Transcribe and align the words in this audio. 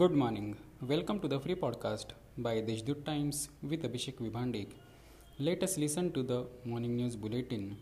Good 0.00 0.12
morning. 0.12 0.56
Welcome 0.80 1.18
to 1.22 1.28
the 1.28 1.38
free 1.44 1.56
podcast 1.56 2.12
by 2.38 2.60
Deshdoot 2.66 3.04
Times 3.04 3.48
with 3.62 3.82
Abhishek 3.82 4.20
Vibhandik. 4.24 4.68
Let 5.38 5.64
us 5.64 5.76
listen 5.76 6.12
to 6.12 6.22
the 6.22 6.46
morning 6.64 6.96
news 6.96 7.16
bulletin. 7.16 7.76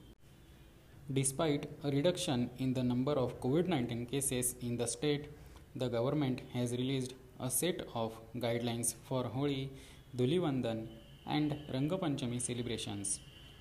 Despite 1.13 1.67
a 1.85 1.91
reduction 1.91 2.49
in 2.57 2.73
the 2.73 2.83
number 2.83 3.13
of 3.13 3.39
COVID 3.43 3.69
19 3.69 4.07
cases 4.07 4.57
in 4.63 4.79
the 4.79 4.87
state, 4.87 5.29
the 5.77 5.89
government 5.89 6.41
has 6.55 6.73
released 6.73 7.15
a 7.39 7.51
set 7.51 7.87
of 7.95 8.19
guidelines 8.35 8.95
for 9.07 9.23
Holi, 9.25 9.71
Dhulivandan, 10.17 10.89
and 11.27 11.57
Rangapanchami 11.75 12.41
celebrations. 12.41 13.21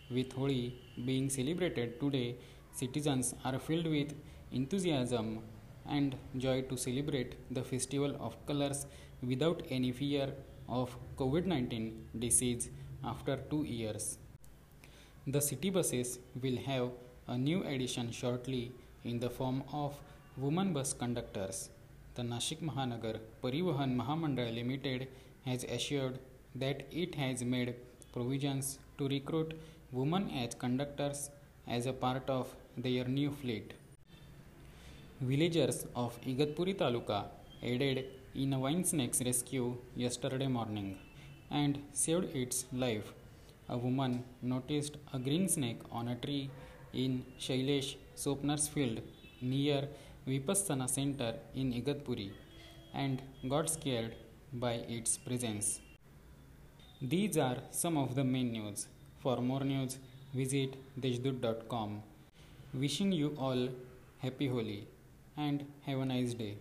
With 0.10 0.32
Holi 0.32 0.80
being 1.06 1.30
celebrated 1.30 2.00
today, 2.00 2.38
citizens 2.72 3.36
are 3.44 3.60
filled 3.60 3.88
with 3.98 4.16
enthusiasm 4.52 5.42
and 5.90 6.16
joy 6.38 6.62
to 6.70 6.78
celebrate 6.78 7.36
the 7.52 7.64
festival 7.64 8.16
of 8.20 8.38
colors 8.46 8.86
without 9.22 9.64
any 9.70 9.92
fear 9.92 10.34
of 10.68 10.96
COVID 11.18 11.46
19 11.46 12.08
disease 12.20 12.70
after 13.04 13.38
two 13.52 13.64
years. 13.64 14.18
The 15.28 15.42
city 15.42 15.70
buses 15.70 16.20
will 16.42 16.58
have 16.68 16.90
a 17.28 17.38
new 17.38 17.64
addition 17.64 18.12
shortly 18.12 18.72
in 19.04 19.20
the 19.20 19.30
form 19.30 19.64
of 19.72 19.94
women 20.38 20.74
bus 20.74 20.94
conductors. 20.94 21.70
The 22.16 22.24
Nashik 22.24 22.62
Mahanagar 22.62 23.20
Parivahan 23.44 23.96
Mahamandal 23.96 24.54
Limited 24.54 25.08
has 25.46 25.64
assured 25.64 26.20
that 26.56 26.88
it 26.92 27.16
has 27.16 27.44
made 27.44 27.76
provisions 28.14 28.80
to 28.98 29.08
recruit 29.08 29.54
women 29.92 30.30
as 30.32 30.56
conductors 30.56 31.30
as 31.68 31.86
a 31.86 31.94
part 31.94 32.30
of 32.30 32.56
their 32.78 33.06
new 33.06 33.32
fleet. 33.32 33.74
Villagers 35.22 35.86
of 35.98 36.18
Igatpuri 36.22 36.76
Taluka 36.78 37.26
aided 37.62 38.06
in 38.34 38.54
a 38.54 38.60
wine 38.60 38.86
snake's 38.86 39.22
rescue 39.22 39.76
yesterday 39.94 40.48
morning 40.48 40.98
and 41.52 41.78
saved 41.92 42.34
its 42.34 42.66
life. 42.72 43.12
A 43.68 43.78
woman 43.78 44.24
noticed 44.42 44.96
a 45.14 45.20
green 45.20 45.50
snake 45.50 45.82
on 45.92 46.08
a 46.08 46.16
tree 46.16 46.50
in 46.94 47.26
Shailesh 47.38 47.98
Sopnar's 48.16 48.70
field 48.70 49.02
near 49.42 49.90
Vipassana 50.26 50.90
Center 50.90 51.34
in 51.54 51.74
Igatpuri 51.74 52.32
and 52.94 53.22
got 53.50 53.70
scared 53.70 54.16
by 54.54 54.76
its 54.98 55.18
presence. 55.18 55.82
These 57.02 57.38
are 57.38 57.58
some 57.72 57.98
of 57.98 58.16
the 58.16 58.24
main 58.24 58.54
news. 58.54 58.88
For 59.20 59.42
more 59.42 59.66
news, 59.66 60.00
visit 60.34 60.78
deshdoot.com. 60.98 62.04
Wishing 62.74 63.12
you 63.12 63.36
all 63.38 63.68
happy 64.20 64.48
Holi 64.48 64.88
and 65.40 65.66
have 65.86 66.00
a 66.00 66.06
nice 66.06 66.34
day. 66.34 66.58